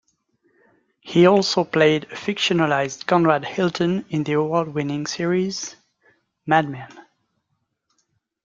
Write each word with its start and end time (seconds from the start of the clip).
He 1.01 1.27
also 1.27 1.63
played 1.63 2.05
a 2.05 2.15
fictionalized 2.15 3.05
Conrad 3.05 3.45
Hilton 3.45 4.03
in 4.09 4.23
the 4.23 4.33
award-winning 4.33 5.05
series 5.05 5.75
"Mad 6.47 6.67
Men". 6.67 7.05